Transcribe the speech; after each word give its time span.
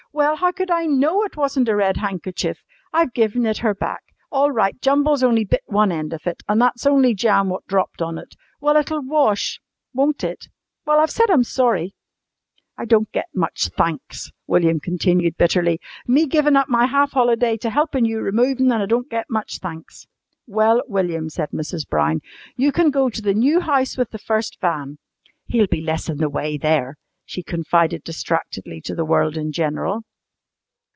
Well, 0.13 0.35
how 0.35 0.51
could 0.51 0.69
I 0.69 0.87
know 0.87 1.23
it 1.23 1.37
wasn't 1.37 1.69
a 1.69 1.75
red 1.77 1.95
handkerchief? 1.95 2.63
I've 2.91 3.13
given 3.13 3.45
it 3.45 3.59
her 3.59 3.73
back. 3.73 4.01
It's 4.09 4.21
all 4.29 4.51
right, 4.51 4.77
Jumble's 4.81 5.23
only 5.23 5.45
bit 5.45 5.63
one 5.67 5.89
end 5.89 6.11
of 6.11 6.27
it. 6.27 6.43
And 6.49 6.61
that's 6.61 6.85
only 6.85 7.15
jam 7.15 7.47
what 7.47 7.65
dropped 7.65 8.01
on 8.01 8.17
it. 8.17 8.35
Well, 8.59 8.75
it'll 8.75 9.01
wash, 9.03 9.61
won't 9.93 10.21
it? 10.25 10.49
Well, 10.85 10.99
I've 10.99 11.09
said 11.11 11.31
I'm 11.31 11.45
sorry. 11.45 11.93
"I 12.77 12.83
don't 12.83 13.09
get 13.13 13.27
much 13.33 13.69
thanks," 13.69 14.33
William 14.47 14.81
continued 14.81 15.37
bitterly. 15.37 15.79
"Me 16.05 16.25
givin' 16.27 16.57
up 16.57 16.67
my 16.67 16.87
half 16.87 17.13
holiday 17.13 17.55
to 17.55 17.69
helpin' 17.69 18.03
you 18.03 18.19
removin', 18.19 18.69
an' 18.69 18.81
I 18.81 18.87
don't 18.87 19.09
get 19.09 19.29
much 19.29 19.59
thanks!" 19.59 20.07
"Well, 20.45 20.81
William," 20.89 21.29
said 21.29 21.51
Mrs. 21.51 21.87
Brown, 21.87 22.19
"you 22.57 22.73
can 22.73 22.89
go 22.91 23.09
to 23.09 23.21
the 23.21 23.33
new 23.33 23.61
house 23.61 23.95
with 23.97 24.09
the 24.09 24.19
first 24.19 24.59
van. 24.59 24.97
He'll 25.45 25.67
be 25.67 25.79
less 25.79 26.09
in 26.09 26.17
the 26.17 26.29
way 26.29 26.57
there," 26.57 26.97
she 27.23 27.41
confided 27.43 28.03
distractedly 28.03 28.81
to 28.81 28.93
the 28.93 29.05
world 29.05 29.37
in 29.37 29.53
general. 29.53 30.01